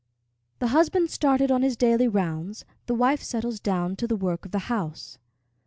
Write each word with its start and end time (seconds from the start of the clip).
The 0.57 0.69
husband 0.69 1.11
started 1.11 1.51
on 1.51 1.61
his 1.61 1.77
daily 1.77 2.07
rounds, 2.07 2.65
the 2.87 2.95
wife 2.95 3.21
settles 3.21 3.59
down 3.59 3.95
to 3.97 4.07
the 4.07 4.15
work 4.17 4.45
of 4.47 4.51
the 4.51 4.57
house. 4.65 5.19